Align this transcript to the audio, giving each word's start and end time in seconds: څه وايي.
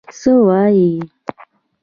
څه 0.19 0.31
وايي. 0.45 0.89